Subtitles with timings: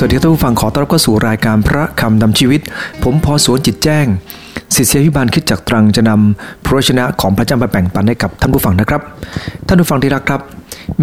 [0.00, 2.60] สวัสดีท่านผู้ฟังขอต้อนรับเข้าสู่รายการพระคำนำชีวิต
[3.02, 4.06] ผมพอสวนจิตแจ้ง
[4.74, 9.02] ศิษยาพิบาลคิดจากตรังจะนำพระชนะของพระเจ้ามาแบ่งปันให้กับท่านผู้ฟังนะครับ
[9.66, 10.40] ท่านผู้ฟังที่รักครับ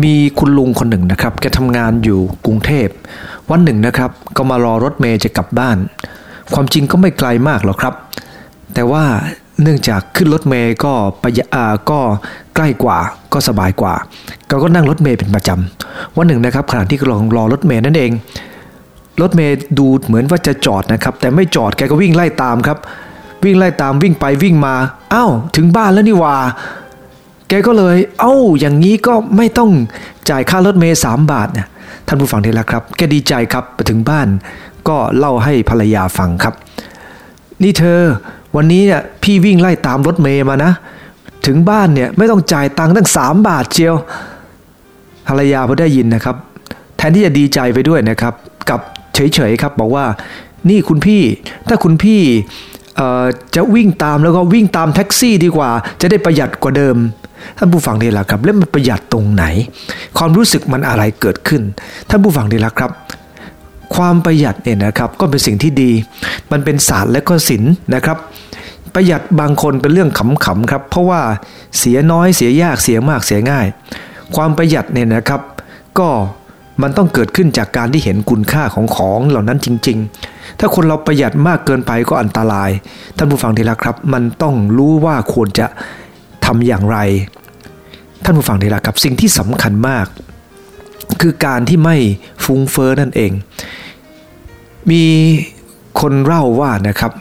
[0.03, 2.87] มีคุณลุงคนหนึ่งนะครับ แกทำงานอยู่กรุงเทพ
[3.51, 5.77] วันหนึ่งนะครับ ก็มารอรถเมย์จะกลับบ้าน
[6.53, 7.93] ความจริงก็ไม่ไกลมากหรอกครับ
[8.73, 9.03] แต่ว่า
[9.61, 11.47] เนื่องจากขึ้นรถเมย์ก็ประหยัด
[11.89, 11.99] ก็
[12.55, 12.97] ใกล้กว่า
[13.33, 13.93] ก็สบายกว่า
[14.49, 18.13] ก็ก็นั่งรถเมย์เป็นประจำวันหนึ่งนะครับขณะที่กำลังรอรถเมย์นั่นเอง
[19.21, 22.77] รถเมย์ดูเหมือนว่าจะจอดนะครับ แต่ไม่จอดแกก็วิ่งไล่ตามครับ
[23.43, 24.75] วิ่งไล่ตามวิ่งไปวิ่งมา
[25.13, 26.35] อ้าวถึงบ้านแล้วนี่ว่า
[27.49, 29.71] แกก็เลย เอ้า อย่างนี้ก็ไม่ต้อง
[30.29, 31.67] จ่ายค่ารถเมย์สามบาทเนี่ย
[32.07, 34.27] ท่านผู้ฟังที่รักครับ แกดีใจครับไปถึงบ้าน
[34.87, 36.53] ก็เล่าให้ภรรยาฟังครับ
[37.63, 37.99] นี่เธอ
[38.55, 40.71] วันนี้เนี่ยพี่วิ่งไล่ตามรถเมย์มานะ
[41.45, 43.95] ถึงบ้านเนี่ยไม่ต้องจ่ายตังค์ตั้งสามบาทเจียว
[45.27, 46.35] ภรรยาพอได้ยินนะครับ
[46.97, 48.33] แทนที่จะดีใจไปด้วยนะครับ
[48.69, 48.79] กับ
[49.15, 50.05] เฉยๆครับ บอกว่า
[50.69, 51.21] นี่คุณพี่
[51.67, 52.21] ถ้าคุณพี่
[53.55, 55.69] จะวิ่งตามแล้วก็วิ่งตามแท็กซี่ดีกว่า
[56.01, 56.97] จะได้ประหยัดกว่าเดิม
[57.57, 59.43] ท่านผู้ฟังดีละครับแล้วมันประหยัดตรงไหน
[60.17, 61.61] ความรู้สึกมันอะไรเกิดขึ้น
[62.09, 62.91] ท่านผู้ฟังดีละครับ
[63.95, 65.91] ความประหยัดเนี่ยนะครับก็เป็นสิ่งที่ดี
[66.51, 68.17] มันเป็นศาสตร์และก็ศิลป์นะครับ
[68.93, 71.21] ประหยัดบางคนเป็นเรื่องขำๆครับ เพราะว่า
[71.77, 73.65] เสียน้อยเสียยากเสียมากเสียง่าย
[74.35, 75.41] ความประหยัดเนี่ยนะครับ
[75.99, 76.09] ก็
[76.81, 79.97] มันต้องเกิดขึ้นจากการที่เห็นคุณค่าของของเหล่านั้นจริง
[80.29, 82.69] ๆ ถ้าคนเราประหยัดมากเกินไปก็อันตราย
[83.17, 85.67] ท่านผู้ฟังทีละครับ มันต้องรู้ว่าควรจะ
[86.45, 86.97] ทำอย่างไร
[88.23, 90.05] ท่านผู้ฟังทีละครับสิ่งที่สำคัญมาก
[91.21, 91.97] คือการที่ไม่
[92.43, 93.31] ฟุ้งเฟ้อนั่นเอง
[94.91, 95.03] มี
[95.99, 97.11] คนเล่าว่านะครับ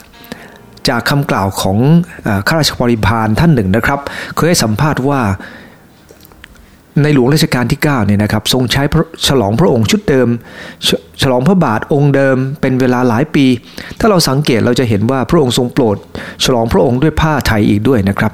[0.88, 1.78] จากคำกล่าวของ
[2.26, 4.00] อข้าราชบริพารท่านหนึ่งนะครับ
[4.34, 5.20] เคยให้สัมภาษณ์ว่า
[7.02, 8.82] ในหลวงรัชกาลที่9เนี่ยนะครับทรงใช้
[9.28, 10.28] ฉลองพระองค์ชุดเดิม
[11.22, 13.46] ฉลองพระบาทองค์เดิมเป็นเวลาหลายปี
[13.98, 15.96] ถ้าเราสังเกตเราจะเห็นว่าพระองค์ทรงโปรด
[16.44, 18.32] ฉลองพระองค์ด้วยผ้าไทยอีกด้วยนะครับ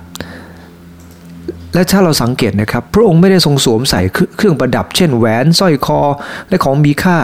[1.74, 4.00] และถ้าเราสังเกตนะครับ พระองค์ไม่ได้ทรงสวมใส่
[4.36, 6.00] เครื่องประดับ เช่นแหวนสร้อยคอ
[6.48, 7.18] และของมีค่า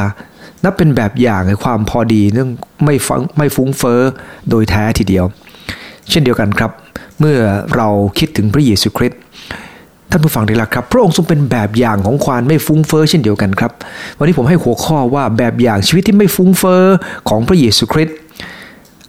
[0.64, 2.50] นับเป็นแบบอย่างในความพอดีเรื่อง
[2.84, 4.00] ไม่ฟังไม่ฟุ้งเฟ้อ
[4.50, 5.24] โดยแท้ทีเดียว
[6.10, 6.70] เช่นเดียวกันครับ
[7.20, 7.38] เมื่อ
[7.76, 9.20] เราคิดถึงพระเยซูคริสต์
[10.10, 13.72] ท่านผู้ฟังดีละครับ พระองค์ทรงเป็นแบบอย่างของความไม่ฟุ้งเฟ้อเช่นเดียวกันครับ
[14.18, 16.82] วันนี้ผมให้หัวข้อว่าแบบอย่างชีวิตที่ไม่ฟุ้งเฟ้อ
[17.28, 18.16] ของพระเยซูคริสต์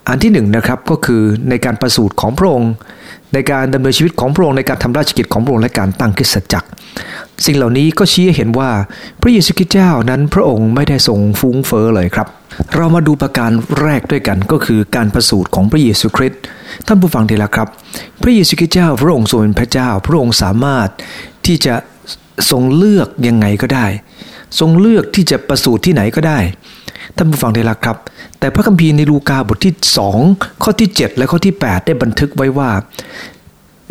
[0.10, 2.72] อันที่หนึ่งนะครับก็คือในการประสูติของพระองค์
[3.34, 6.68] ในการดำเนินชีวิตของพระองค์ในการทำราชกิจของพระองค์และการตั้งคริสตจักร
[7.46, 8.72] สิ่งเหล่านี้ก็ชี้ให้เห็นว่า
[9.22, 12.28] พระเยซูคริสต์เจ้านั้นพระองค์ไม่ได้ทรงฟุ้งเฟ้อเลยครับ
[12.76, 16.42] เรามาดูประการแรกด้วยกันก็คือการประสูติของพระเยซูคริสต์
[16.88, 17.68] ท่านผู้ฟังทีละครับ
[18.22, 20.90] พระเยซูคริสต์เจ้าพระองค์ทรงเป็นพระเจ้า พระองค์สามารถ
[21.46, 21.76] ที่จะ
[22.52, 23.86] ทรงเลือกยังไงก็ได้
[24.60, 26.40] ทรงเลือกที่จะประสูติที่ไหนก็ได้
[27.16, 27.98] ท่านผู้ฟังได้ละครับ
[28.40, 29.74] แต่พระคัมภีร์ในลูกาบทที่
[30.18, 32.70] 2 ข้อที่ 7 และข้อที่ 8 ได้บันทึกไว้ว่า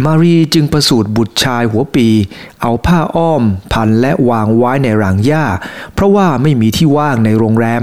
[0.05, 2.07] มารีจึงประสูติบุตรชายหัวปี
[2.63, 3.43] เอาผ้าอ้อม
[3.73, 5.45] พันและวางไว้ในรางหญ้า
[5.95, 7.83] เพราะว่าไม่มีที่ว่างในโรงแรม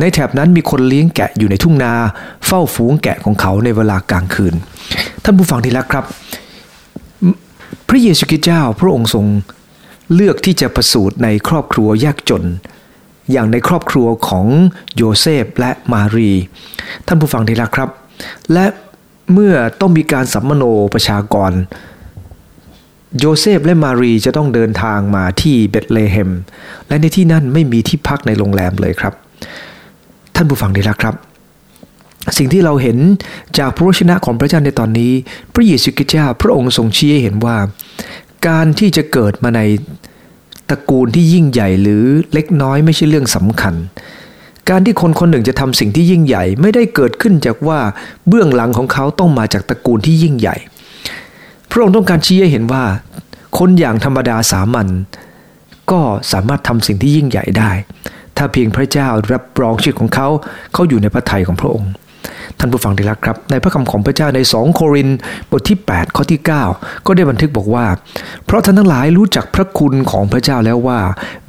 [0.00, 1.92] ในแถบนั้นมีคนเลี้ยงแกะอยู่ในทุ่งนา
[2.46, 4.54] เฝ้าฝูงแกะของเขาในเวลากลางคืน
[5.24, 6.04] ท่านผู้ฟังที่รักครับ
[7.88, 9.26] พระเยซูคริสต์เจ้าพระองค์ทรง
[10.14, 12.44] เลือกที่จะประสูติในครอบครัวยากจน
[13.32, 14.46] อย่างในครอบครัวของ
[14.96, 16.30] โยเซฟและมารี
[17.06, 17.90] ท่านผู้ฟังที่รักครับ
[18.52, 18.66] และ
[19.32, 21.52] เมื่อต้องมีการสำมะโนประชากร
[23.18, 26.30] โยเซฟและมารีจะต้องเดินทางมาที่เบธเลเฮม
[26.88, 29.14] และในที่นั่นไม่มีที่พักในโรงแรมเลยครับ
[30.34, 31.14] ท่านผู้ฟังที่รักครับ
[32.38, 32.98] สิ่งที่เราเห็น
[33.58, 35.12] จากพระวจนะของพระเจ้าในตอนนี้
[35.54, 37.56] พระเยซูคริสต์เจ้าพระองค์ทรงชี้ให้เห็นว่า
[38.48, 39.60] การที่จะเกิดมาใน
[40.68, 43.74] ตระกูลที่ยิ่งใหญ่หรือเล็กน้อยไม่ใช่เรื่องสำคัญ
[44.70, 47.78] การที่คนคนหนึ่งจะทำสิ่งที่ยิ่งใหญ่ ไม่ได้เกิดขึ้นจากว่า
[48.28, 50.56] เบื้องหลังของเขาต้องมาจากตระกูลที่ยิ่งใหญ่
[51.70, 52.84] พระองค์ต้องการชี้ให้เห็นว่า
[53.58, 54.88] คนอย่างธรรมดาสามัญ
[55.90, 56.00] ก็
[56.32, 57.70] สามารถทำสิ่งที่ยิ่งใหญ่ได้
[58.36, 60.28] ถ้าเพียงพระเจ้ารับรองชีวิตของเขา
[60.72, 61.90] เขาอยู่ในพระทัยของพระองค์
[62.58, 65.08] ท่านผู้ฟังที่รักครับ ในพระคำของพระเจ้าใน 2 โคริน
[65.50, 66.40] บทที่ 8 ข้อที่
[66.72, 67.86] 9 ก็ได้บันทึกบอกว่า
[68.46, 71.00] เพราะท่านทั้งหลายรู้จักพระคุณของพระเจ้าแล้วว่า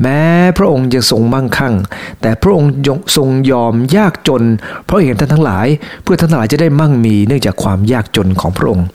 [0.01, 0.19] แม้
[0.57, 1.73] พระองค์ยังทรงมั่งคั่ง
[2.21, 2.71] แต่พระองค์
[3.17, 4.43] ทรงยอมยากจน
[4.85, 5.67] เพราะเห็นท่านทั้งหลาย
[6.03, 8.85] เพื่อท่านทั้งหลายจะได้มั่งมีเนื่องจากความยากจนของพระองค์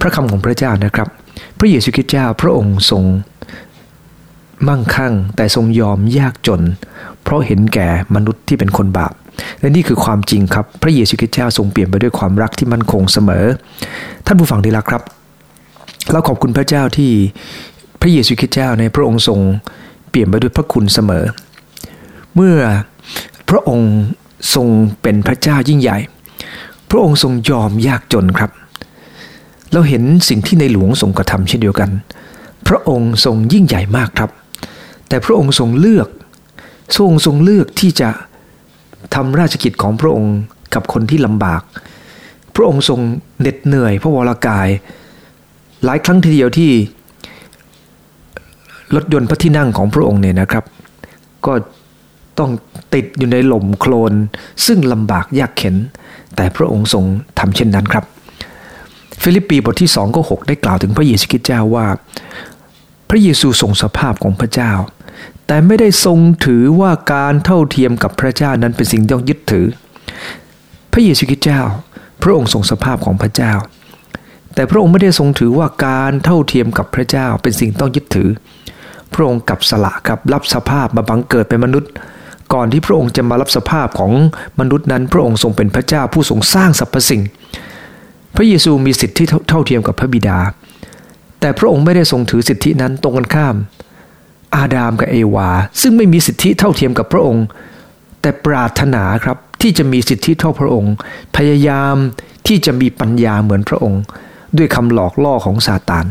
[0.00, 1.08] พระคำของพระเจ้านะครับ
[1.58, 3.04] พระเยซูคริสต์เจ้าพระองค์ทรง
[4.68, 6.62] มั่งคั่ง แต่ทรงยอมยากจน
[7.22, 9.12] เพราะเห็นแก่มนุษย์ที่เป็นคนบาป
[9.60, 13.44] และนี่คือความจริงครับ พระเยซูคริสต์เจ้าทรงเปลี่ยนไปด้วยความรักที่มั่นคงเสมอ
[14.26, 15.02] ท่านผู้ฟังที่รักครับ
[16.12, 17.10] เราขอบคุณพระเจ้าที่
[18.00, 19.38] พระเยซูคริสต์เจ้าในพระองค์ทรง
[20.10, 21.24] เปลี่ยนไปด้วยพระคุณเสมอ
[22.34, 22.58] เมื่อ
[23.48, 23.92] พระองค์
[24.54, 24.66] ทรง
[25.02, 25.98] เป็นพระเจ้ายิ่งใหญ่
[26.90, 28.50] พระองค์ทรงยอมยากจนครับ
[29.72, 31.90] เราเห็นสิ่งที่ในหลวงทรงกระทำเช่นเดียวกัน
[32.68, 34.30] พระองค์ทรงยิ่งใหญ่มากครับ
[35.08, 36.08] แต่พระองค์ทรงเลือก
[36.96, 38.08] ทรงทรงเลือกที่จะ
[39.14, 40.36] ทำราชกิจของพระองค์
[40.74, 41.62] กับคนที่ลำบาก
[42.54, 43.00] พระองค์ทรง
[43.40, 44.68] เหน็ดเหนื่อยพระวรากาย
[45.84, 46.70] หลายครั้งทีเดียวที่
[48.94, 50.64] รถยนต์พระที่นั่งของพระองค์เนี่ยนะครับ
[51.46, 51.52] ก็
[52.38, 52.50] ต้อง
[52.94, 54.12] ติดอยู่ในหล่มโคลน
[54.66, 55.76] ซึ่งลำบากยากเข็น
[56.36, 57.04] แต่พระองค์ทรง
[57.38, 58.04] ทำเช่นนั้นครับ
[59.22, 61.86] ฟิลิปปีบทที่2ก็6ได้กล่าวถึงพระเยซูคริสต์เจ้าว่า
[63.08, 64.72] พระเยซูทรงสภาพของพระเจ้า
[65.50, 69.66] แต่ไม่ได้ทรงถือว่าการเท่าเทียมกับพระเจ้านั้นเป็นสิ่งต้องยึดถือ
[70.92, 71.60] พระเยซูคริสต์เจ้า
[72.22, 73.52] พระองค์ทรงสภาพของพระเจ้า
[74.54, 78.28] แต่พระองค์ไม่ได้ทรงถือว่าการเท่าเทียมกับพระเจ้าเป็นสิ่งต้องยึดถือ
[79.14, 81.90] พระองค์กับสละครับรับสภาพมาบังเกิดเป็นมนุษย์
[82.52, 84.12] ก่อนที่พระองค์จะมารับสภาพของ
[84.60, 87.22] มนุษย์นั้น พระองค์ทรงเป็นพระเจ้าผู้ทรงสร้างสรรพสิ่ง
[88.36, 90.38] พระเยซูมีสิทธิเท่าเทียมกับพระบิดา
[91.40, 93.56] แต่พระองค์ไม่ได้ทรงถือสิทธินั้นตรงกันข้าม
[94.54, 95.48] อาดามกับเอวา
[95.80, 97.44] ซึ่งไม่มีสิทธิเท่าเทียมกับพระองค์
[98.20, 100.94] แต่ปรารถนาครับที่จะมีสิทธิเท่าพระองค์
[101.36, 101.94] พยายาม
[102.46, 104.02] ที่จะมีปัญญาเหมือนพระองค์
[104.56, 106.06] ด้วยคำหลอกล่อของซาตาน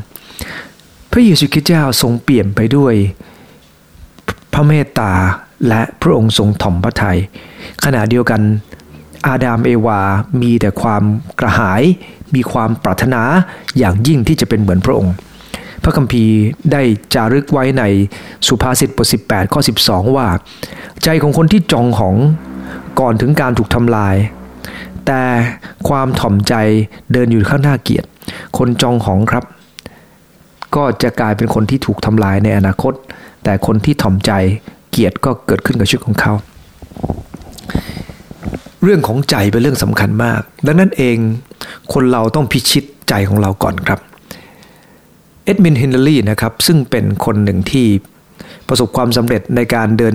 [1.12, 2.94] พระเยซูคริสต์เจ้าทรงเปลี่ยนไปด้วย
[4.54, 5.14] พระเมตตา
[5.68, 7.20] และพระองค์ทรงถ่อมพระทยัย
[7.84, 8.42] ขณะเดียวกัน
[9.28, 10.02] อาดามเอวา
[10.42, 11.04] มีแต่ความ
[11.40, 11.84] กระหาย
[12.36, 13.22] มีความปรารถนา
[13.78, 15.14] อย่างยิ่งที่จะเป็นเหมือนพระองค์
[15.88, 16.36] ระคัมภีร์
[16.72, 16.82] ได้
[17.14, 17.84] จารึกไว้ใน
[18.48, 20.28] สุภาษิตบท18ข้อ 12 ว่า
[21.04, 22.16] ใจของคนที่จองของ
[23.00, 24.16] ก่อนถึงการถูกทำลาย
[25.06, 25.24] แต่
[25.88, 26.54] ความถ่อมใจ
[27.12, 28.08] เดินอยู่ข้างหน้าเกียรติ
[28.58, 29.44] คนจองของครับ
[30.76, 32.94] ก็จะกลายเป็นคนที่ถูกทำลายในอนาคต
[33.44, 34.32] แต่คนที่ถ่อมใจ
[34.92, 36.34] เกียรติก็เกิดขึ้นกับชีวิตของเขา
[38.84, 41.18] เรื่องของใจเป็นเรื่องสำคัญมาก ดังนั้นเอง
[41.94, 44.00] คนเราต้องพิชิตใจของเราก่อนครับ
[45.48, 47.88] เอ็ดมันด์ ฮิลลารีนะครับซึ่งเป็นคนหนึ่งที่
[48.68, 50.14] ประสบความสำเร็จในการเดิน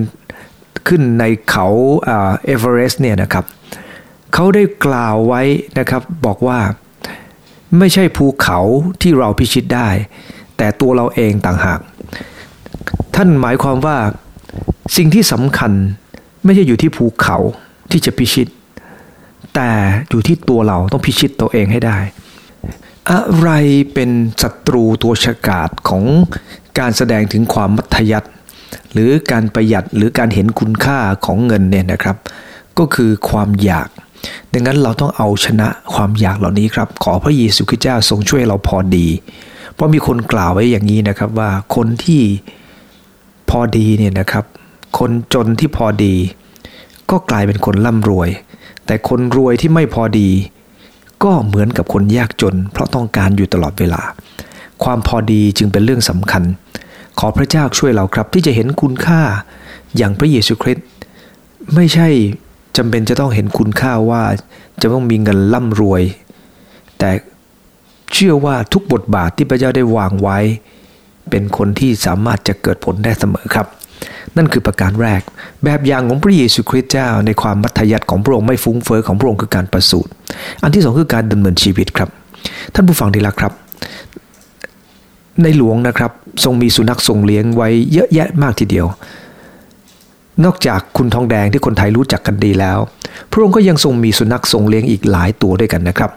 [0.89, 1.67] ขึ้นในเขา
[2.05, 3.45] เอเวอเรสต์เนี่ยนะครับ
[4.35, 5.43] เขาได้กล่าวไว้
[5.79, 6.59] นะครับบอกว่า
[7.79, 8.59] ไม่ใช่ภูเขา
[9.03, 9.89] ที่เราพิชิตได้
[10.57, 11.81] แต่ตัวเราเองต่างหาก
[13.15, 13.97] ท่านหมายความว่า
[14.97, 15.73] สิ่งที่สำคัญ
[16.45, 17.37] ไม่ใช่อยู่ที่ภูเขา
[17.91, 18.49] ที่จะพิชิต
[19.55, 19.71] แต่
[20.11, 21.99] อยู่ที่ตัวเราต้องพิชิตตัวเองให้ได้
[23.11, 23.49] อะไร
[23.95, 24.11] เป็น
[24.43, 26.05] ศัตรูตัวฉกาจของ
[26.79, 28.29] การแสดงถึงความมัธยัติ
[28.93, 32.17] หรือการประหยัดหรือการเห็นคุณค่าของเงินเนี่ยนะครับ
[32.79, 33.89] ก็คือความอยาก
[34.53, 39.07] ดังนั้นเราต้องเอาชนะความอยากเหล่านี้ครับ ขอพระเยซูคริสต์เจ้าทรงช่วยเราพอดี
[39.75, 42.23] เพราะมีคนกล่าวไว้อย่างนี้นะครับว่าคนที่
[43.51, 44.45] พอดีเนี่ยนะครับ
[44.99, 46.15] คนจนที่พอดี
[47.11, 48.29] ก็กลายเป็นคนร่ำรวย
[48.87, 50.29] แต่คนรวยที่ไม่พอดี
[51.25, 54.03] ก็เหมือนกับคนยากจน เพราะต้องการอยู่ตลอดเวลา
[54.85, 56.43] ความพอดีจึงเป็นเรื่องสำคัญ
[57.19, 59.21] ขอพระเจ้าช่วยเราครับ ที่จะเห็นคุณค่า
[59.97, 60.87] อย่างพระเยซูคริสต์
[61.75, 62.09] ไม่ใช่
[62.77, 64.23] จำเป็นจะต้องเห็นคุณค่าว่า
[64.83, 66.03] จะต้องมีเงินร่ำรวย
[66.99, 67.11] แต่
[68.13, 70.39] เชื่อว่าทุกบทบาทที่พระเจ้าได้วางไว้
[71.31, 73.67] เป็นคนที่สามารถจะเกิดผลได้เสมอครับ
[74.37, 75.21] นั่นคือประการแรก
[75.65, 80.11] แบบอย่างของพระเยซูคริสต์เจ้าในความมัธยัติของพระองค์ไม่ฟุ้งเฟอ้อของพระองค์คือการประสูติ
[80.63, 82.09] อันที่สองคือการดำเนินชีวิตครับ
[82.75, 83.53] ท่านผู้ฟังที่รักครับ
[85.43, 86.11] ในหลวงนะครับ
[86.45, 88.87] ทรงมีสุนัขทรงเลี้ยงไว้เยอะแยะมากทีเดียว
[90.45, 92.79] นอกจากคุณทองแดงที่คนไทยรู้จักกันดีแล้ว
[93.31, 96.11] พระองค์ก็ยังทรงมีสุนัขทรงเลี้ยงอีกหลายตัวด้วยกันนะครับ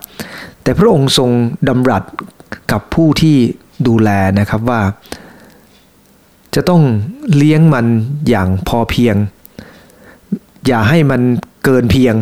[0.63, 1.29] แต่พระองค์ทรง
[1.67, 2.03] ดำรัส
[2.71, 3.35] กับผู้ที่
[3.87, 4.81] ดูแลนะครับว่า
[6.55, 6.81] จะต้อง
[7.37, 7.85] เลี้ยงมัน
[8.29, 9.15] อย่างพอเพียง
[10.67, 11.21] อย่าให้มัน
[11.63, 12.15] เกินเพียง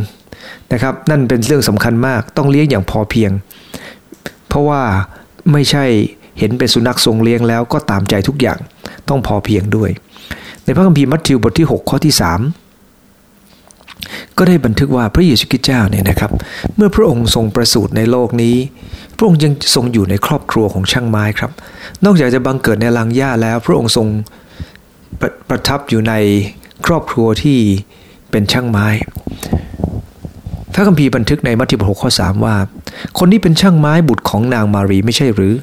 [0.73, 3.31] นะครับ นั่นเป็นเรื่องสำคัญมาก ต้องเลี้ยงอย่างพอเพียง
[4.47, 4.81] เพราะว่า
[5.51, 5.85] ไม่ใช่
[6.39, 8.59] เห็นเป็นสุนัขทรงเลี้ยงแล้วก็ตามใจทุกอย่าง
[9.09, 9.89] ต้องพอเพียงด้วย
[10.63, 12.23] ในพระคัมภีร์มัทธิวบทที่ 6 ข้อที่ 3
[14.37, 16.31] ก็ได้บันทึกว่าพระเยซูคริสต์เจ้าเนี่ยนะครับ
[16.75, 18.55] เมื่อพระองค์ทรงประสูติในโลกนี้
[19.17, 21.51] พระองค์ยังทรงอยู่ในครอบครัวของช่างไม้ครับ
[22.05, 24.07] นอกจากจะบังเกิดในลางหญ้าแล้ว พระองค์ทรง
[25.19, 26.13] ประประทับอยู่ใน
[26.85, 27.59] ครอบครัวที่
[28.31, 28.87] เป็นช่างไม้
[30.73, 32.55] พระคัมภีร์บันทึกในมัทธิวบทข้อ3ว่า
[33.17, 35.53] คนนี้เป็นช่างไม้บุตรของนางมารีไม่ใช่หรือ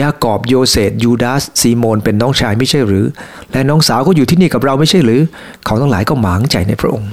[0.00, 3.04] ยากอบโยเซตยูดาสซีโมนเป็นน้องชายไม่ใช่หรือ
[3.52, 5.20] และน้องสาวก็อยู่ที่นี่กับเราไม่ใช่หรือ
[5.64, 7.10] เขาทั้งหลายก็หมางใจในพระองค์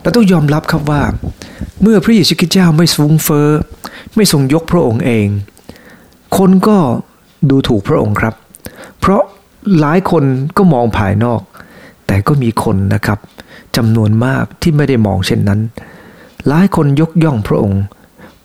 [0.00, 1.02] เราต้องยอมรับครับว่า
[1.82, 3.48] เมื่อพระเยซูคริสต์เจ้าไม่ฟุ้งเฟอ้อ
[4.14, 5.26] ไม่ทรงยกพระองค์เอง
[6.36, 6.76] คนก็
[7.50, 8.34] ดูถูกพระองค์ครับ
[9.00, 9.22] เพราะ
[9.80, 10.24] หลายคน
[10.56, 11.40] ก็มองภายนอก
[12.06, 13.18] แต่ก็มีคนนะครับ
[13.76, 15.60] จำนวนมากที่ไม่ได้มองเช่นนั้น
[16.48, 17.82] หลายคนยกย่องพระองค์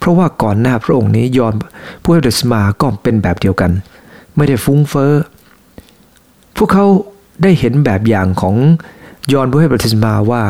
[0.06, 1.54] ราะว่าก่อนหน้าพระองค์นี้ยอน
[2.02, 3.72] ผู้ให้เดสมาก็เป็นแบบเดียวกัน
[4.36, 5.14] ไม่ได้ฟุ้งเฟ้อ
[6.58, 6.86] พวกเขา
[7.44, 8.56] ได้เห็นแบบอย่างของ
[9.34, 10.42] ยอนผู้ให้บัติศมาว่า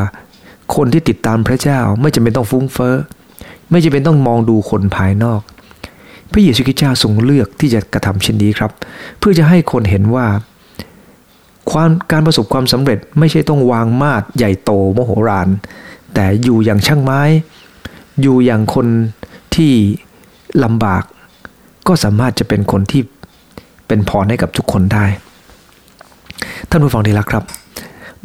[0.74, 2.94] คนที่ติดตามพระเจ้าไม่จำเป็นต้องฟุ้งเฟ้อ
[3.70, 5.40] ไม่จำเป็นต้องมองดูคนภายนอก
[6.32, 8.70] พระเยซูคริสต์เจ้าทรงเลือกที่จะกระทำเช่นนี้ครับ
[9.18, 10.26] เพื่อจะให้คนเห็นว่า
[11.70, 15.48] ความการประสบความสำเร็จไม่ใช่ต้องวางมาดใหญ่โตโมโหราน
[16.14, 17.20] แต่อยู่อย่างช่างไม้
[18.22, 18.86] อยู่อย่างคน
[19.56, 19.72] ที่
[20.64, 21.02] ลำบาก
[21.88, 23.02] ก็สามารถจะเป็นคนที่
[23.86, 25.06] เป็นพรให้กับทุกคนได้
[26.70, 27.44] ท่านผู้ฟังที่รักครับ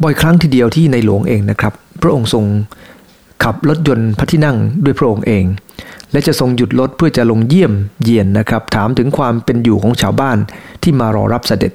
[0.02, 1.72] บ่อยครั้งทีเดียวที่ในหลวงเองนะครับ
[2.02, 2.44] พระองค์ทรง
[3.44, 5.44] ขับรถยนต์พระที่นั่งด้วยพระองค์เอง
[6.12, 7.72] และจะทรงหยุดรถเพื่อจะลงเยี่ยม
[8.02, 10.38] เยียนนะครับ ถามถึงความเป็นอยู่ของชาวบ้าน
[10.82, 11.72] ที่มารอรับเสด็จ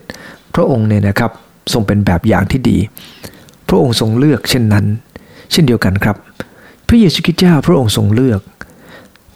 [0.56, 1.32] พระองค์เนี่ยนะครับ
[1.74, 2.78] ทรงเป็นแบบอย่างที่ดี
[3.68, 4.86] พระองค์ทรงเลือกเช่นนั้น
[5.52, 6.16] เช่นเดียวกันครับ
[6.88, 8.42] พระเยซูคริสต์เจ้าพระองค์ทรงเลือก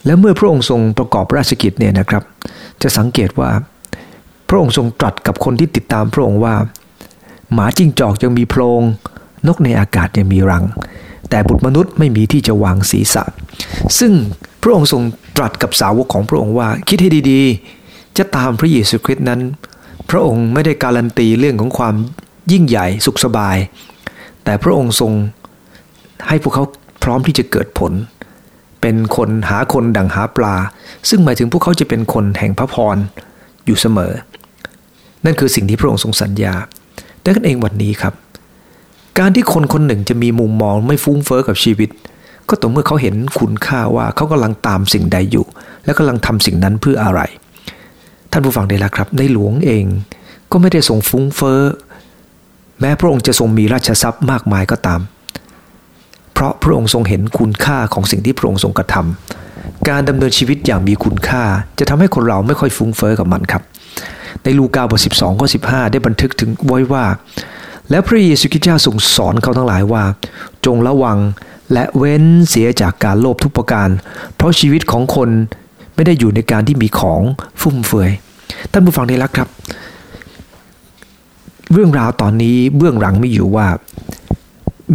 [0.05, 2.24] และเมื่อพระองค์ทรงประกอบราชกิจเนี่ยนะครับ
[2.81, 3.51] จะสังเกตว่า
[4.50, 6.55] พระองค์ทรงตรัสกับคนที่ติดตามพระองค์ว่า
[7.53, 8.81] หมาจิ้งจอกยังมีโพรง
[9.48, 10.65] นกในอากาศยังมีรัง
[11.29, 13.24] แต่บุตรมนุษย์ไม่มีที่จะวางศีรษะ
[14.00, 14.13] ซึ่ง
[14.62, 15.01] พระองค์ทรง
[15.38, 19.41] ตรัสกับสาวกของพระองค์ว่า คิดให้ดีๆ จะตามพระเยซูคริสต์นั้น
[20.10, 21.96] พระองค์ไม่ได้การันตีเรื่องของความ
[22.51, 23.58] ยิ่งใหญ่สุขสบาย
[24.43, 25.12] แต่พระองค์ทรง
[26.27, 26.65] ให้พวกเขา
[27.03, 27.91] พร้อมที่จะเกิดผล
[28.81, 30.55] เป็นคนหาคนดังหาปลา
[31.09, 32.97] ซึ่งหมายถึงพวกเขาจะเป็นคนแห่งพระพร
[33.65, 34.13] อยู่เสมอ
[35.25, 36.53] นั่นคือสิ่งที่พระองค์ทรงสัญญา
[37.23, 38.13] ดังนั้นเองวันนี้ครับ
[39.19, 41.89] การที่คนคนหนึ่งจะมีมุมมองไม่ฟุ้งเฟอ้อกับชีวิต
[42.50, 45.45] ก็ต่อเมื่อเขาเห็นคุณค่าว่าเขากำลังตามสิ่งใดอยู่
[45.85, 47.21] และกำลังทำสิ่งนั้นเพื่ออะไร
[48.31, 49.85] ท่านผู้ฟังได้ล้วครับ ในหลวงเอง
[50.51, 51.61] ก็ไม่ได้ทรงฟุ้งเฟ้อ
[52.79, 55.01] แม้พระองค์จะทรงมีราชทรัพย์มากมายก็ตาม
[56.41, 61.43] ราะพระองค์ทรงเห็นคุณค่าของสิ่งที่พระองค์ทรงกระทำการดำเนินชีวิตอย่างมีคุณค่า
[61.79, 63.63] จะทำให้คนเราไม่ค่อยฟุ้งเฟ้อกับมันครับ
[64.43, 67.05] ในลูกาบท 12ข้อ15 ได้บันทึกถึงไว้ว่า
[67.89, 70.03] และพระเยซูคริสต์เจ้าทรงสอนเขาทั้งหลายว่า
[70.65, 71.17] จงระวัง
[71.74, 73.89] และเว้นเสียจากการโลภทุกประการ
[74.36, 75.29] เพราะชีวิตของคน
[75.95, 77.21] ไม่ได้อยู่ในการที่มีของ
[77.62, 78.12] ฟุ่มเฟือย
[78.71, 79.50] ท่านผู้ฟังที่รักครับ
[81.74, 83.67] เรื่องราวตอนนี้เบื้องหลังไม่อยู่ว่า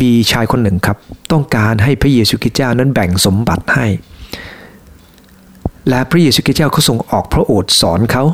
[0.00, 0.98] มีชายคนหนึ่งครับ
[1.32, 3.86] ต้องการให้พระเยซูคริสต์เจ้านั้นแบ่งสมบัติให้
[5.88, 8.24] และพระเยซูคริสต์เจ้าเขาทรงออกพระโอษฐ์สอนเขา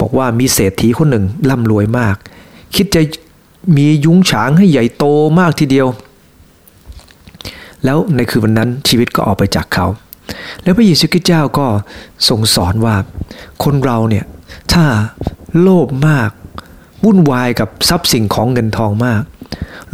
[0.00, 2.16] บอกว่ามีเศรษฐีคนหนึ่งร่ำรวยมาก
[2.74, 3.00] คิดจะ
[3.76, 5.04] มียุ้งฉางให้ใหญ่โต
[5.38, 5.88] มากทีเดียว
[7.84, 9.86] แล้วในคืนวันนั้นชีวิตก็ออกไปจากเขา
[10.62, 11.66] แล้วพระเยซูคริสต์เจ้าก็
[12.28, 12.96] ทรงสอนว่า
[13.64, 14.24] คนเราเนี่ย
[14.72, 14.84] ถ้า
[15.60, 16.30] โลภมาก
[17.04, 19.22] วุ่นวายกับทรัพย์สิ่งของเงินทองมาก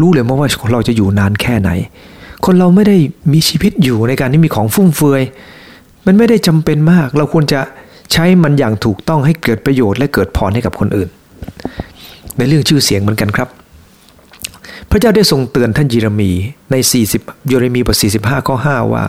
[0.00, 1.70] รู้เลยว่าเราจะอยู่นานแค่ไหน
[2.44, 2.96] คนเราไม่ได้
[3.32, 5.22] มีชีวิตอยู่ในการที่มีของฟุ่มเฟือย
[6.06, 7.60] มันไม่ได้จำเป็นมาก เราควรจะ
[8.12, 11.08] ใช้มันอย่างถูกต้องให้เกิดประโยชน์และเกิดพรให้กับคนอื่น
[12.36, 13.48] ในเรื่องชื่อเสียงเหมือนกันครับ
[14.90, 16.30] พระเจ้าได้ทรงเตือนท่านเยเรมี
[16.70, 16.76] ใน
[17.10, 19.04] 40เยเรมีบท45ข้อ5ว่า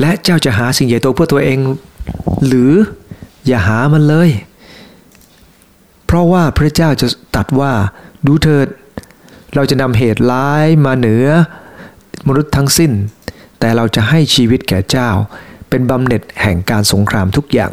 [0.00, 1.58] และเจ้าจะหาสิ่งใหญ่โตเพื่อตัวเอง
[2.46, 2.72] หรือ
[3.46, 4.30] อย่าหามันเลย
[6.06, 7.06] เพราะว่าพระเจ้าจะ
[7.36, 7.72] ตัดว่า
[8.26, 8.66] ดูเถิด
[9.56, 11.26] เราจะนำเหตุร้ายมาเหนือ
[12.28, 12.92] มนุษย์ทั้งสิ้น
[13.60, 15.08] แต่เราจะให้ชีวิตแก่เจ้า
[15.70, 17.72] เป็นบำเหน็จแห่งการสงครามทุกอย่าง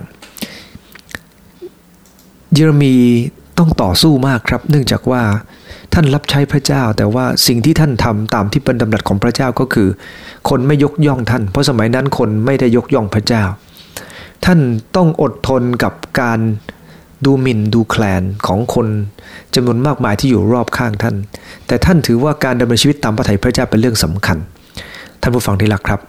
[2.52, 2.96] เยเรมี
[3.58, 5.24] ต้องต่อสู้มากครับ เนื่องจากว่า
[5.94, 9.88] ท่านรับใช้พระเจ้า แต่ว่าสิ่งที่ท่านทำตามที่เป็นดำรัสของพระเจ้าก็คือ
[10.50, 13.44] คนไม่ยกย่องท่าน เพราะสมัยนั้นคนไม่ได้ยกย่องพระเจ้า
[14.46, 14.60] ท่าน
[14.96, 16.40] ต้องอดทนกับการ
[17.26, 18.88] ดูหมิ่นดูแคลนของคน
[19.56, 21.16] จำนวนมากมายที่อยู่รอบข้างท่าน
[21.68, 24.38] แต่ท่านถือว่าการดำเนินชีวิตตามพระทัยพระเจ้าเป็นเรื่องสำคัญ
[25.22, 26.00] ท่านผู้ฟังที่รักครับ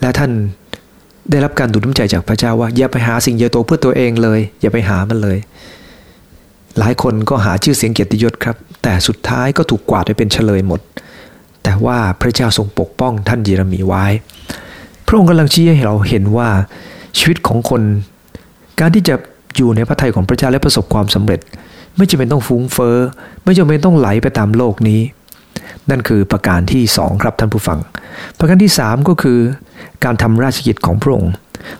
[0.00, 0.30] และท่าน
[1.30, 5.38] ได้รับการดูน้ำใจจากพระเจ้าว่า อย่าไปหาสิ่งใหญ่โตเพื่อตัวเองเลย อย่าไปหามันเลย
[6.78, 10.80] หลายคนก็หาชื่อเสียงเกียรติยศครับ แต่สุดท้ายก็ถูกกวาดไปเป็นเฉลยหมด
[11.62, 14.04] แต่ว่าพระเจ้าทรงปกป้องท่านเยเรมีไว้
[15.06, 16.48] พระองค์กำลังชี้ให้เราเห็นว่า
[17.18, 17.82] ชีวิตของคน
[18.80, 19.14] การที่จะ
[19.56, 21.40] อยู่ในพระทัยของพระเจ้าและประสบความสำเร็จ
[21.96, 22.96] ไม่จำเป็นต้องฟุ้งเฟอ้อ
[23.44, 25.00] ไม่จำเป็นต้องไหลไปตามโลกนี้
[25.90, 27.78] นั่นคือประการที่สองครับท่านผู้ฟัง
[28.38, 29.38] ประการที่สามก็คือ
[30.04, 31.32] การทำราชกิจของพระองค์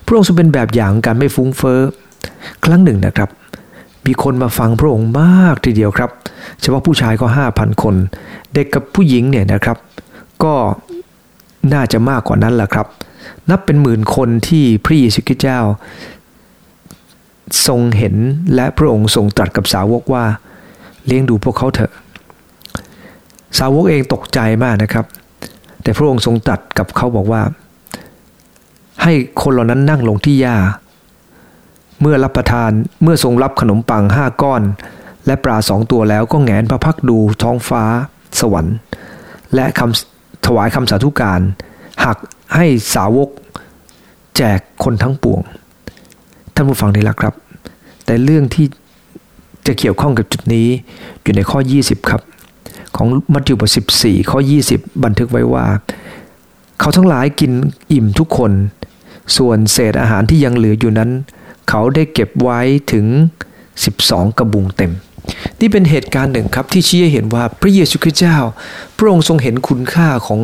[0.07, 1.81] พระองค์ทรงเป็นแบบอย่างการไม่ฟุ้งเฟอ้อ
[2.65, 3.29] ครั้งหนึ่งนะครับ
[4.07, 6.11] มีคนมาฟังพระองค์มากทีเดียวครับ
[6.61, 7.95] เฉพาะผู้ชายก็ห้าพันคน
[8.55, 9.77] เด็กกับผู้หญิงเนี่ยนะครับ
[10.43, 10.55] ก็
[11.73, 12.87] น่าจะมากกว่านั้นแหละครับ
[13.51, 15.61] นับเป็นหมื่นคนที่พระเยซูคริสต์เจ้า
[17.67, 18.15] ทรงเห็น
[18.55, 20.25] และพระองค์ทรงตรัสกับสาวกว่า
[21.07, 21.93] เลี้ยงดูพวกเขาเถอะ
[23.59, 25.07] สาวกเองตกใจมากนะครับ
[25.83, 27.43] แต่พระองค์ทรงตรัสกับเขาบอกว่า
[29.03, 30.57] ให้คนเหล่านั้นนั่งลงที่หญ้า
[32.01, 32.71] เมื่อรับประทาน
[33.03, 34.63] เมื่อทรงรับขนมปังห้าก้อน
[35.27, 37.83] และปลาสองตัวแล้วก็แงนพระพักดูท้องฟ้า
[38.41, 38.77] สวรรค์
[39.55, 41.41] และคำถวายคำสาธุการ
[42.05, 42.19] หัก
[42.55, 43.29] ให้สาวก
[44.37, 45.41] แจกคนทั้งปวง
[46.55, 47.35] ท่านผู้ฟังนี่ละครับ
[48.05, 48.67] แต่เรื่องที่
[49.67, 50.69] จะเกี่ยวข้องกับจุดนี้
[51.23, 52.23] อยู่ในข้อ 20 ครับ
[52.97, 53.71] ของมัทธิวบท
[54.01, 54.39] 14 ข้อ
[54.71, 55.67] 20 บันทึกไว้ว่า
[56.81, 57.53] เขาทั้งหลายกิน
[57.93, 58.53] อิ่มทุกคน
[59.37, 61.11] ส่วนเศษอาหารที่ยังเหลืออยู่นั้น
[61.69, 62.61] เขาได้เก็บไว้
[62.93, 63.07] ถึง
[63.73, 64.93] 12 กระบุงเต็ม
[65.61, 68.37] นี่เป็นเหตุการณ์หนึ่งครับที่ชี้ให้เห็นว่าพระเยซูคริสต์เจ้า
[68.97, 70.41] พระองค์ทรงเห็นคุณค่าของ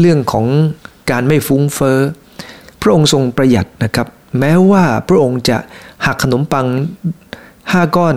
[0.00, 0.46] เรื่องของ
[1.10, 1.98] การไม่ฟุ้งเฟอ้อ
[2.82, 4.06] พระองค์ทรงประหยัดนะครับ
[4.38, 5.58] แม้ว่าพระองค์จะ
[6.04, 6.66] หักขนมปัง
[7.72, 8.16] ห้าก้อน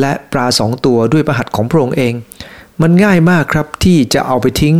[0.00, 2.12] และปลาสองตัวด้วยประหัตของพระองค์เอง
[2.82, 4.76] มันง่ายมากครับที่จะเอาไปทิ้ง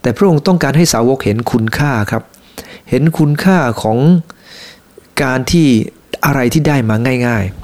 [0.00, 2.22] แต่พระองค์ต้องการให้สาวกเห็นคุณค่าครับ
[2.90, 3.98] เห็นคุณค่าของ
[5.22, 5.66] การที่
[6.24, 7.54] อะไรที่ได้มาง่าย ๆ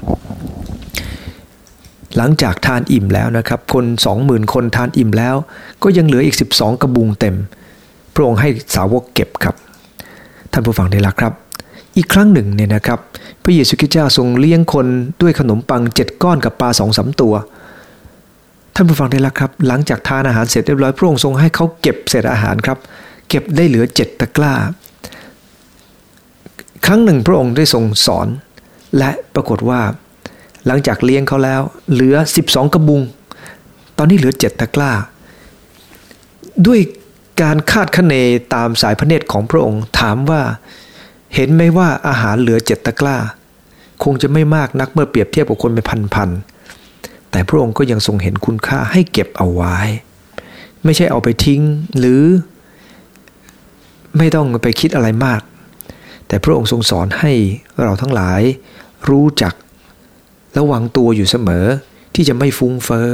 [2.17, 5.35] หลังจากทานอิ่มแล้วนะครับ คนสองหมื่นคนทานอิ่มแล้ว
[5.83, 7.35] ก็ยังเหลืออีก 12 กระบุงเต็ม
[8.13, 9.55] พระองค์ให้สาวกเก็บครับ
[10.51, 11.33] ท่านผู้ฟังได้ละครับ
[11.97, 12.99] อีกครั้งหนึ่งเนี่ยนะครับ
[13.43, 14.87] พระเยซูคริสต์เจ้าทรงเลี้ยงคน
[15.21, 17.33] ด้วยขนมปังเจ็ดก้อนกับปลาสองสาตัว
[18.75, 22.77] ท่านผู้ฟังได้ละครับ หลังจากทานอาหารเสร็จเรียบร้อยพระองค์ทรงให้เขาเก็บเศษอาหารครับ
[23.29, 24.53] เก็บได้เหลือเจ็ดตะกร้า
[26.85, 28.27] ครั้งหนึ่งพระองค์ได้ทรงสอน
[28.97, 29.81] และปรากฏว่า
[30.67, 31.61] หลังจากเลี้ยงเขาแล้ว
[31.91, 33.01] เหลือ 12 กระบุง
[33.97, 34.91] ตอนนี้เหลือเจ็ดตะกร้า
[36.67, 36.79] ด้วย
[37.41, 38.13] การคาดคะเน
[38.53, 40.41] ตามสายพระเนตรของพระองค์ถามว่า
[41.35, 43.17] เห็นไหมว่าอาหารเหลือเจ็ดตะกร้า
[44.03, 49.77] คงจะไม่มากนักเมื่อเปรียบเทียบกับคนเป็นพันๆแต่พระองค์ก็ยังทรงเห็นคุณค่าให้เก็บเอาไว้
[50.83, 51.61] ไม่ใช่เอาไปทิ้ง
[51.97, 52.23] หรือ
[54.17, 55.41] ไม่ต้องไปคิดอะไรมาก
[56.27, 57.31] แต่พระองค์ทรงสอนให้
[57.81, 58.41] เราทั้งหลาย
[59.09, 59.53] รู้จัก
[60.57, 61.65] ระวังตัวอยู่เสมอ
[62.15, 63.07] ที่จะไม่ฟุ้งเฟอ้อ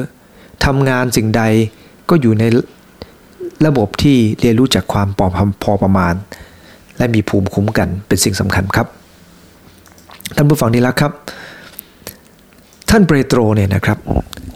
[0.65, 1.43] ทำงานสิ่งใด
[2.09, 2.43] ก็อยู่ใน
[3.65, 5.27] ระบบที่เรียนรู้จากความพอ
[5.63, 6.13] พอประมาณ
[7.01, 8.87] และมีภูมิคุ้มกันเป็นสิ่งสำคัญครับ
[10.35, 11.11] ท่านผู้ฟังที่รักครับ
[12.89, 13.97] ท่านเปโตรเนี่ยนะครับ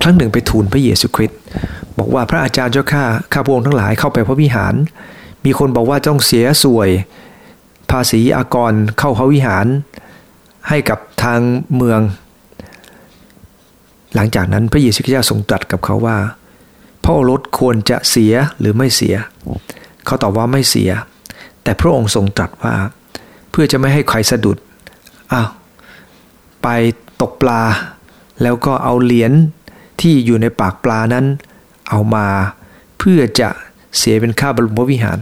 [0.02, 1.40] ครั้งหนึ่งไปทูลพระเยซูคริสต์
[1.98, 3.04] บอกว่าพระอาจารย์เจ้าข้า
[3.34, 4.74] ข้าพระองทั้งหลายเข้าไปพระวิหาร
[5.46, 6.90] มีคนบอกว่าต้องเสียสวย
[7.92, 9.66] ภาษีอากรเข้าพระวิหาร
[10.70, 11.40] ให้กับทาง
[11.76, 12.00] เมือง
[14.16, 16.18] หลังจากนั้นพระเยซูคริสต์ทรงตรัสกับเขาว่า
[17.04, 19.16] พระโอรสควรจะเสียหรือไม่เสีย
[20.06, 20.92] เขาตอบว่าไม่เสีย
[21.66, 22.76] แต่พระองค์ทรงตรัสว่า
[23.52, 24.58] เพื่อจะไม่ให้ใครสะดุด
[25.34, 25.50] อ้าว
[26.64, 26.68] ไป
[27.22, 27.62] ตกปลา
[28.44, 29.32] แล้วก็เอาเหรียญ
[30.02, 31.26] ที่อยู่ในปากปลานั้น
[31.90, 32.28] เอามา
[33.00, 33.50] เพื่อจะ
[33.98, 35.20] เสียเป็นค่าบรมวิหาร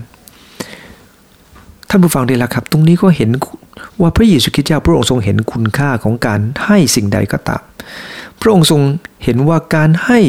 [1.90, 3.30] ท่านผู้ฟังได้ล้วครับ ตรงนี้ก็เห็น
[4.02, 7.62] ว่าพระเยซูคริสต์เจ้าพระองค์ทรงเห็นคุณค่าของการให้สิ่งใดก็ตาม
[8.42, 8.82] พระองค์ทรง
[9.24, 10.20] เห็นว่าการให้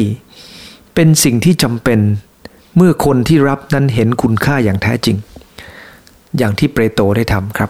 [0.95, 1.99] เป็นสิ่งที่จำเป็น
[2.75, 5.17] เมื่อคนที่รับนั้นเห็นคุณค่าอย่างแท้จริง
[6.37, 7.69] อย่างที่เปโตรได้ทำครับ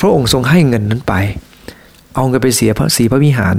[0.00, 1.14] พระองค์ทรงให้เงินนั้นไป
[2.14, 3.56] เอาเงินไปเสียพระสีพระวิหาร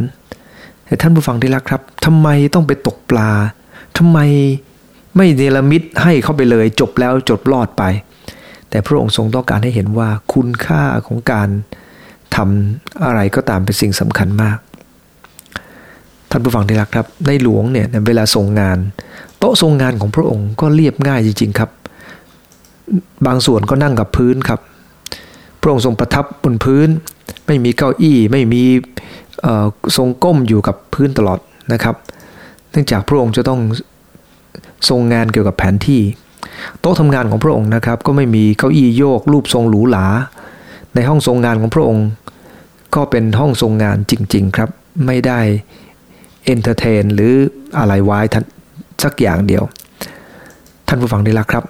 [0.86, 3.30] แต่ท่านผู้ฟังที่รักครับทำไมต้องไปตกปลา
[3.98, 4.20] ทำไม
[5.16, 7.84] ไม่เนรมิตให้เข้าไปเลย จบแล้วจบรอดไป
[8.70, 11.50] แต่พระองค์ทรงต้องการให้เห็นว่าคุณค่าของการ
[12.36, 14.58] ทำอะไรก็ตามเป็นสิ่งสำคัญมาก
[16.30, 18.78] ท่านผู้ฟังที่รักครับในหลวงเนี่ยเวลาทรงงาน
[19.38, 21.70] โต๊ะทรงงานของพระองค์ก็เรียบง่ายจริงๆครับ
[23.28, 24.60] บางส่วนก็นั่งกับพื้นครับ
[25.62, 26.88] พระองค์ทรงประทับบนพื้น
[27.48, 28.64] ไม่มีเก้าอี้ไม่มี
[29.98, 31.40] ทรงก้มอยู่กับพื้นตลอด
[31.74, 31.96] นะครับ
[32.72, 33.60] เนื่องจากพระองค์จะต้อง
[34.90, 36.02] ทรงงานเกี่ยวกับแผนที่
[36.80, 40.06] โต๊ะทำงานของพระองค์นะครับ ก็ไม่มีเก้าอี้โยก รูปทรงหรูหรา
[40.96, 42.08] ในห้องทรงงานของพระองค์
[42.96, 44.70] ก็เป็นห้องทรงงานจริง ๆ ครับ
[45.06, 45.40] ไม่ได้
[46.46, 47.34] entertain หรือ
[47.78, 48.44] อะไรไว้ท่าน
[49.04, 49.64] สักอย่างเดียว
[50.88, 51.64] ท่านผู้ฟังได้ละครับ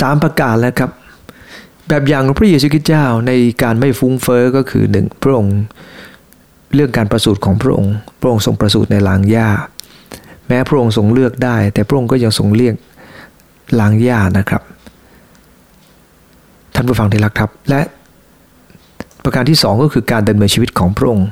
[0.00, 0.90] สามประการแล้วครับ
[1.88, 3.32] แบบอย่างของพระเยซูคริสต์เจ้าใน
[3.62, 5.56] การไม่ฟุ้งเฟ้อก็คือหนึ่งพระองค์
[6.74, 9.48] เรื่องการประสูติของพระองค์ พระองค์ทรงประสูติในรางหญ้า
[10.46, 14.62] แม้พระองค์ทรงเลือกได้ แต่พระองค์ก็ยังทรงเลือกรางหญ้านะครับ
[16.74, 17.80] ท่านผู้ฟังที่รักครับ และ
[19.24, 21.26] ประการที่สองก็คือการดำเนินชีวิตของพระองค์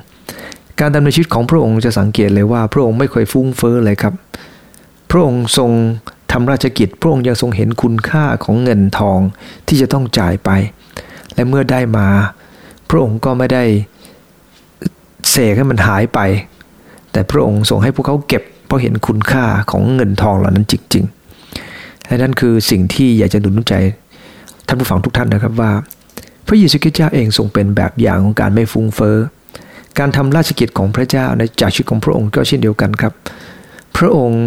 [0.81, 4.13] การดำเนินชีวิตของพระองค์จะสังเกตเลยว่าพระองค์ไม่เคยฟุ้งเฟ้อเลยครับ
[5.11, 9.19] พระองค์ทรงำราชกิจพระองค์ยังทรงเห็นคุณค่าของเงินทอง
[9.67, 10.49] ที่จะต้องจ่ายไป
[11.33, 12.07] และเมื่อได้มา
[12.89, 13.63] พระองค์ก็ไม่ได้
[15.29, 16.19] เสกให้มันหายไป
[17.11, 23.73] แต่พระองค์ทรงให้พวกเขาเก็บ เพราะเห็นคุณค่าของเงินทองเหล่านั้นจริงๆและนั่นคือสิ่งที่อยากจะหนุนใจ
[24.67, 25.71] ท่านผู้ฟังทุกท่านนะครับว่า
[26.47, 29.17] พระเยซูคริสต์เจ้าเองทรงเป็นแบบอย่างของการไม่ฟุ้งเฟอ้อ
[29.99, 33.13] การทำราชกิจของพระเจ้าในจากชีวิตของพระองค์ก็เช่นเดียวกันครับ
[33.97, 34.43] พระองค์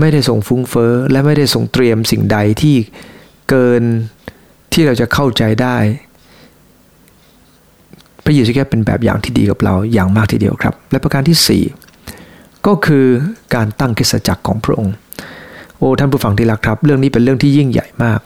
[0.00, 2.76] ไม่ได้ทรงฟุ้งเฟอ้อและไม่ได้ทรงเตรียมสิ่งใดที่
[3.50, 3.82] เกิน
[4.72, 5.76] ที่เราจะเข้าใจได้
[8.24, 11.62] พระเยซูคริสต์เป็นแบบอย่างที่ดีกับเราอย่างมากทีเดียวครับ และประการที่
[12.22, 13.06] 4 ก็คือ
[13.54, 14.94] การตั้งคริสจักรของพระองค์
[15.78, 18.20] โอ้ท่านผู้ฟังที่รักครับ เรื่องนี้เป็นเรื่องที่ยิ่งใหญ่มาก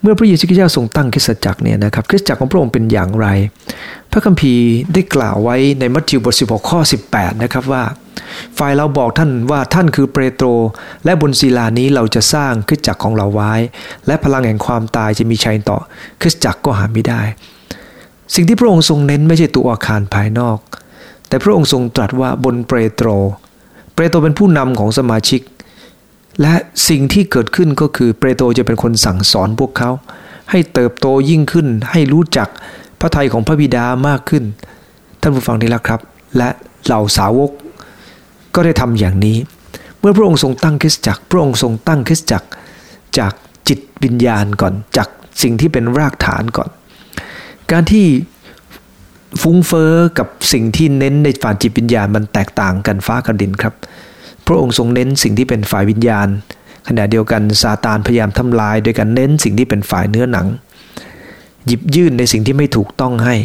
[0.00, 3.26] เมื่อพระเยซูคริสต์ทรงตั้งคริสจักรเนี่ยนะครับคริสจักรของพระองค์เป็นอย่างไร
[4.16, 7.84] พระคัมภีร์ได้กล่าวไว้ในมัทธิวบท16ข้อ 18 นะครับว่า
[8.58, 10.46] ฝ่ายเราบอกท่านว่าท่านคือเปโตร
[11.04, 13.52] และบนศิลานี้เราจะสร้างคริสจักรของเราไว้
[14.06, 15.78] และพลังแห่งความตายจะมีชัยต่อ
[16.20, 17.22] คริสจักรก็หาไม่ได้
[18.34, 20.58] สิ่งที่พระองค์ทรงเน้นไม่ใช่ตัวอาคารภายนอก
[21.28, 23.08] แต่พระองค์ทรงตรัสว่าบนเปโตร
[23.94, 25.40] เปโตรเป็นผู้นำของสมาชิก
[26.40, 26.54] และ
[26.88, 29.90] สิ่งที่เกิดขึ้นก็คือเปโตรจะเป็นคนสั่งสอนพวกเขา
[30.50, 32.48] ให้เติบโตยิ่งขึ้นให้รู้จัก
[33.04, 34.44] ระทัยของพระบิดามากขึ้น
[35.20, 36.00] ท่านผู้ฟังที่รักครับ
[36.36, 36.48] และ
[36.84, 37.50] เหล่าสาวก
[38.54, 39.36] ก็ได้ทำอย่างนี้
[39.98, 42.48] เมื่อพระองค์ทรงตั้งคริสจักร พระองค์ทรงตั้งคริสจักร
[43.18, 43.32] จาก
[43.68, 45.08] จิตวิญญาณก่อนจาก
[45.42, 46.70] สิ่งที่เป็นรากฐานก่อน
[47.70, 48.06] การที่
[49.42, 53.74] ฟุ้งเฟอ้อกับสิ่งที่เน้นในฝ่ายจิตวิญญาณมันแตกต่างกันฟ้ากับดินครับ
[54.46, 56.28] พระองค์ทรงเน้นสิ่งที่เป็นฝ่ายวิญญาณ
[56.88, 60.46] ขณะเดียวกันซาตานพยายามทำลาย โดยการเน้นสิ่งที่เป็นฝ่ายเนื้อหนัง
[61.66, 63.36] หยิบยื่นในสิ่งที่ไม่ถูกต้องให้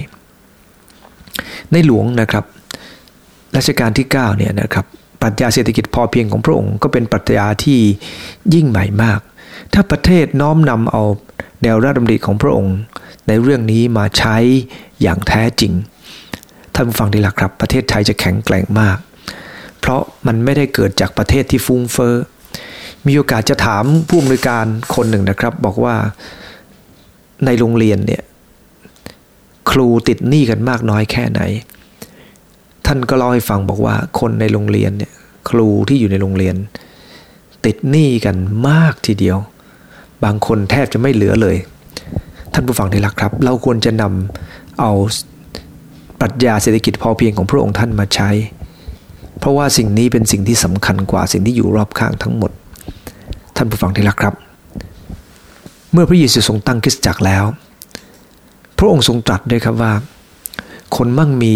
[1.71, 2.45] ในหลวงนะครับ
[3.55, 4.85] รัชกาลที่9เนี่ยนะครับ
[5.21, 7.79] ปรัชญาเศรษฐกิจพอเพียงของพระองค์ก็เป็นปรัชญาที่
[8.53, 9.19] ยิ่งใหม่มาก
[9.73, 11.03] ถ้าประเทศน้อมนำเอา
[11.63, 12.75] แนวราชดำริของพระองค์
[13.27, 14.37] ในเรื่องนี้มาใช้
[15.01, 15.73] อย่างแท้จริง
[16.75, 18.97] ท่านฟังดีละครับ ประเทศไทยจะแข็งแกร่งมาก
[19.79, 22.15] เพราะมันไม่ได้เกิดจากประเทศที่ฟุ้งเฟอ้อ
[23.07, 25.95] มีโอกาสจะถามผู้อำนวยการคนหนึ่งนะครับ บอกว่า
[27.45, 28.23] ในโรงเรียนเนี่ย
[29.71, 31.41] ครูติดหนี้กันมากน้อยแค่ไหน
[32.85, 35.11] ท่านก็เล่าให้ฟังบอกว่าคนในโรงเรียนเนี่ย
[35.49, 36.55] ครูที่อยู่ในโรงเรียน
[37.65, 38.35] ติดหนี้กัน
[38.67, 39.37] มากทีเดียว
[40.23, 41.55] บางคนแทบจะไม่เหลือเลย
[42.53, 44.91] ท่านผู้ฟังที่รักครับ เราควรจะนำเอา
[46.21, 48.29] ปรัชญาเศรษฐกิจพอเพียงของพระองค์ท่านมาใช้
[49.39, 52.51] เพราะว่าสิ่งนี้เป็นสิ่งที่สำคัญกว่าสิ่งที่อยู่รอบข้างทั้งหมด
[53.55, 54.48] ท่านผู้ฟังที่รักครับ
[55.91, 57.43] เมื่อพระเยซูทรงตั้งคริสตจักรแล้ว
[58.77, 59.93] พระองค์ทรงตรัสด้วยครับว่า
[60.95, 61.55] คนมั่งมี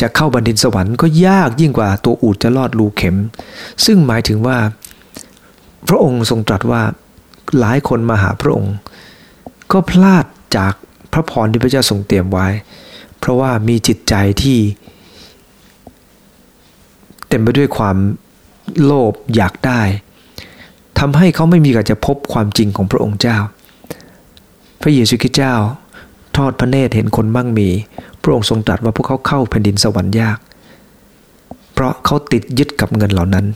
[0.00, 3.16] จะเข้าบันดินสวรรค์ก็ยากยิ่งกว่าตัวอูดจะลอดรูเข็ม
[3.84, 4.58] ซึ่งหมายถึงว่า
[5.88, 6.82] พระองค์ทรงตรัสว่า
[7.58, 8.74] หลายคนมาหาพระองค์
[9.72, 10.24] ก็พลาด
[10.56, 10.72] จาก
[11.12, 12.48] พระพรที่พระเจ้าทรงเตรียมไว้
[13.18, 14.58] เพราะว่ามีจิตใจที่
[17.28, 17.96] เต็มไปด้วยความ
[18.82, 19.82] โลภอยากได้
[20.98, 23.38] ทำให้เขาไม่มีการจะพบความจริงของพระองค์เจ้า
[24.82, 25.54] พระเยซูคริสต์เจ้า
[26.36, 27.68] ทอดพระเนตรเห็นคนมั่งมี
[28.22, 30.38] พระองค์ทรงตรัสว่าพวกเขาเข้าแผ่นดินสวรรค์ยาก
[31.72, 33.46] เพราะเขาติดยึดกับเงินเหล่านั้น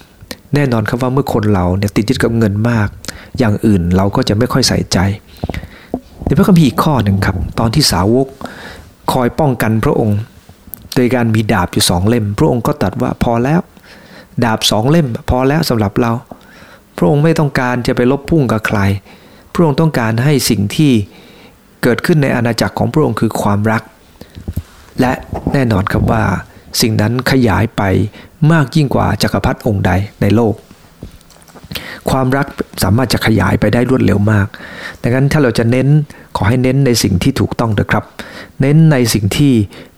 [0.55, 2.89] แน่นอนครับว่าเมื่อคนเราเนี่ยติดยึดกับเงินมาก
[3.39, 4.99] อย่างอื่นเราก็จะไม่ค่อยใส่ใจ
[6.25, 8.27] ในพระคัมภีร์อีกข้อหนึ่งครับ ตอนที่สาวก
[9.13, 10.19] คอยป้องกันพระองค์
[10.95, 13.61] โดยการมีดาบอยู่สองเล่ม พระองค์ก็ตรัสว่าพอแล้ว
[14.45, 16.13] ดาบสองเล่ม พอแล้วสำหรับเรา
[17.01, 18.79] ระองค์ไม่ต้องการจะไปลบพุ่งกับใคร
[19.53, 20.93] พระองค์ต้องการให้สิ่งที่
[21.83, 23.83] เกิดขึ้นในอาณาจักรของพระองค์คือความรัก
[25.01, 25.13] และ
[25.53, 26.25] แน่นอนครับว่า
[26.81, 27.83] สิ่งนั้นขยายไป
[28.53, 30.55] มากยิ่งกว่าจักรพรรดิองค์ใดในโลก
[32.11, 32.47] ความรัก
[32.83, 34.47] สามารถจะขยายไปได้รวดเร็วมาก
[35.03, 35.89] ดังนั้นถ้าเราจะเน้น
[36.37, 38.05] ขอให้เน้นในสิ่งที่ถูกต้องนะครับ
[38.61, 39.53] เน้นในสิ่งที่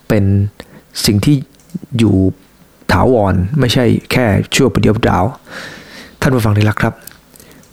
[0.07, 0.25] เป็น
[1.05, 1.35] สิ่งที่
[1.97, 2.15] อยู่
[2.91, 5.25] ถาวรไม่ใช่แค่ชั่วประเดียวดาว
[6.25, 6.93] ท่านผู้ฟังที่รักครับ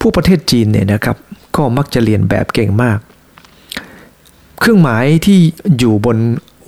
[0.00, 1.16] ผู้ประเทศจีนเนี่ยนะครับ
[1.56, 2.98] ก็มักจะเรียนแบบเก่งมาก
[4.60, 5.38] เครื่องหมายที่
[5.78, 6.16] อยู่บน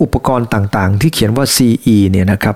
[0.01, 2.55] อุปกรณ์ต่างๆ ที่เขียนว่า CE เนี่ยนะครับ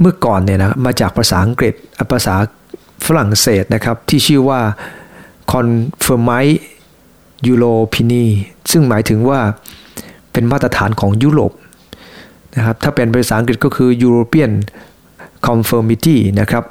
[0.00, 1.74] เมื่อก่อนเนี่ยนะมาจากภาษาอังกฤษ
[2.12, 2.34] ภาษา
[3.06, 4.60] ฝรั่งเศสนะครับที่ชื่อว่า
[5.52, 6.56] Confirmite
[7.48, 8.24] Europini
[8.70, 9.40] ซึ่งหมายถึงว่า
[10.32, 11.52] เป็นมาตรฐานของยุโรป
[12.56, 14.52] นะครับถ้าเป็นภาษาอังกฤษก็คือ European
[15.46, 16.64] Conformity นะครับ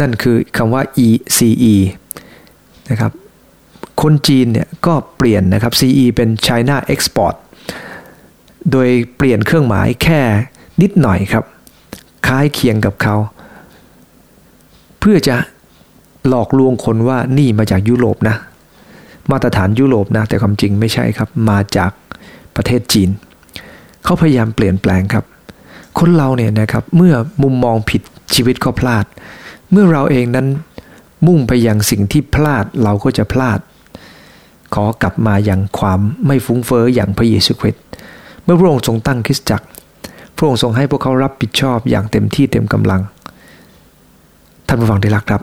[0.00, 1.74] นั่นคือคำว่า ECE
[2.90, 3.12] นะครับ
[4.02, 7.34] คนจีนเนี่ยก็เปลี่ยนนะครับ CE เป็น China Export
[8.70, 10.20] โดยเปลี่ยนเครื่องหมายแค่
[10.82, 11.44] นิดหน่อยครับ
[12.26, 13.16] คล้ายเคียงกับเขา
[15.00, 15.36] เพื่อจะ
[16.28, 18.36] หลอกลวงคนว่านี่มาจากยุโรปนะ
[19.30, 21.90] มาตรฐานยุโรปนะ แต่ความจริงไม่ใช่ครับ มาจาก
[22.56, 23.10] ประเทศจีน
[24.04, 25.24] เขาพยายามเปลี่ยนแปลงครับ
[25.98, 28.02] คนเราเนี่ยนะครับ เมื่อมุมมองผิด
[28.34, 29.04] ชีวิตก็พลาด
[29.70, 30.46] เมื่อเราเองนั้น
[31.26, 33.58] มุ่งไปยังสิ่งที่พลาดเราก็จะพลาด
[34.74, 37.82] ขอกลับมาอย่างความไม่ฟุ้งเฟอ้ออย่างพระเยซูคริสต์
[38.44, 39.66] เมื่อพระองค์ทรงตั้งคริสตจักร
[40.36, 43.00] พระองค์ทรงให้พวกเขารับผิดชอบอย่างเต็มที่เต็มกำลัง
[44.66, 45.42] ท่านผู้ฟังที่รักครับ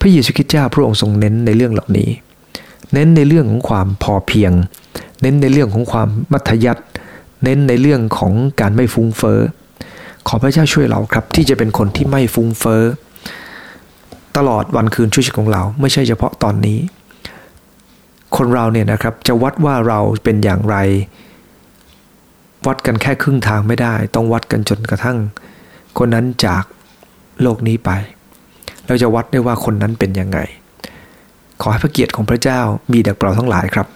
[0.00, 2.08] พระเยซูคริสต์เจ้าพระองค์ทรงเน้นในเรื่องเหล่านี้
[2.92, 4.52] เน้นในเรื่องของความพอเพียง
[5.20, 6.82] เน้นในเรื่องของความมัธยัติ
[7.44, 9.40] เน้นในเรื่องของการไม่ฟุ้งเฟอ้อ
[10.28, 12.82] ขอพระเจ้าช่วยเราครับ ที่จะเป็นคนที่ไม่ฟุ้งเฟอ้อ
[14.36, 16.78] ตลอดวันคืนช่วยชีวิตของเรา ไม่ใช่เฉพาะตอนนี้
[18.36, 20.76] คนเราเนี่ยนะครับจะวัดว่าเราเป็นอย่างไร
[22.66, 25.18] วัดกันแค่ครึ่งทางไม่ได้ ต้องวัดกันจนกระทั่ง
[25.98, 26.64] คนนั้นจาก
[27.42, 27.90] โลกนี้ไป
[28.86, 30.38] เราจะวัดได้ว่าคนนั้นเป็นยังไง
[31.60, 32.60] ขอให้พระเกียรติของพระเจ้า
[32.92, 33.86] มีแด่เราทั้งหลายครับ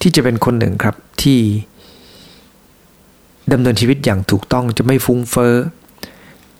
[0.00, 1.40] ที่จะเป็นคนหนึ่งครับที่
[3.52, 5.54] ดำเนินชีวิตอย่างถูกต้องจะไม่ฟุ้งเฟอ้อ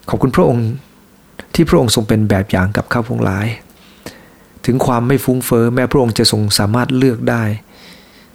[0.08, 0.66] ขอบคุณพระองค์
[1.54, 3.46] ที่พระองค์ทรงเป็นแบบอย่างกับข้าพงหลาย
[4.66, 7.42] ถึงความไม่ฟุ้งเฟอ้อแม้พระองค์จะทรงสามารถเลือกได้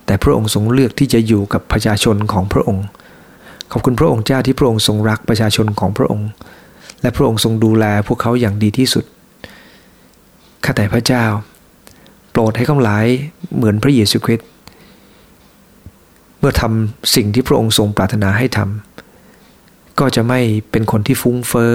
[0.06, 2.86] แต่พระองค์ทรงเลือกที่จะอยู่กับประชาชนของพระองค์
[3.72, 6.28] ขอบคุณพระองค์เจ้าที่พระองค์ทรงรักประชาชนของพระองค์
[7.02, 9.06] และพระองค์ทรงดูแลพวกเขาอย่างดีที่สุด
[10.64, 11.26] ข้าแต่พระเจ้า
[12.32, 13.06] โปรดให้ข้าหลาย
[13.56, 14.48] เหมือนพระเยซูคริสต์
[16.40, 20.40] เมื่อทำสิ่งที่พระองค์ทรงปรารถนาให้ทำก็จะไม่
[20.72, 21.72] เป็นคนที่ฟุ้งเฟอ้อ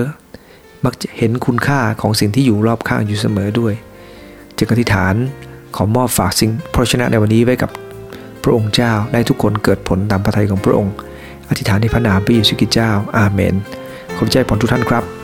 [0.84, 3.74] มักจะเห็นคุณค่าของสิ่งที่อยู่รอบข้างอยู่เสมอด้วย
[4.56, 5.14] จึงอธิษฐาน
[5.76, 7.70] ขอมอบฝากสิ่งพระชนะในวันนี้ไว้กับ
[8.42, 10.94] พระองค์เจ้าได้ทุกคนเกิดผลตามพระทัยของพระองค์
[11.48, 13.54] อธิษฐานในพระนามพระเยซูคริสต์เจ้า อาเมน
[14.16, 15.23] ขอบใจพรทุกท่านครับ